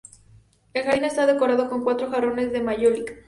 El 0.73 0.83
jardín 0.83 1.03
está 1.05 1.27
decorado 1.27 1.69
con 1.69 1.83
cuatro 1.83 2.09
jarrones 2.09 2.51
de 2.51 2.63
mayólica. 2.63 3.13